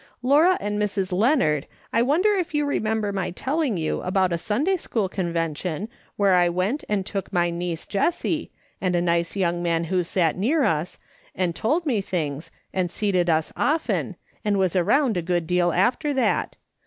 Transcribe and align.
Laura 0.23 0.57
and 0.59 0.81
Mrs. 0.81 1.11
Leonard, 1.11 1.67
I 1.93 2.01
wonder 2.01 2.31
if 2.33 2.55
you 2.55 2.65
remember 2.65 3.13
my 3.13 3.29
telling 3.29 3.77
you 3.77 4.01
about 4.01 4.33
a 4.33 4.37
Sunday 4.39 4.75
school 4.77 5.07
convention 5.07 5.89
where 6.15 6.33
I 6.33 6.49
went 6.49 6.83
and 6.89 7.05
took 7.05 7.31
my 7.31 7.51
niece 7.51 7.85
Jessie, 7.85 8.49
and 8.81 8.95
a 8.95 8.99
nice 9.03 9.35
young 9.35 9.61
man 9.61 9.83
who 9.83 10.01
sat 10.01 10.35
near 10.35 10.63
us, 10.63 10.97
and 11.35 11.55
told 11.55 11.85
me 11.85 12.01
things, 12.01 12.49
and 12.73 12.89
seated 12.89 13.29
us 13.29 13.53
often, 13.55 14.15
and 14.43 14.57
was 14.57 14.75
around 14.75 15.17
a 15.17 15.21
good 15.21 15.45
deal 15.45 15.71
after 15.71 16.15
that 16.15 16.55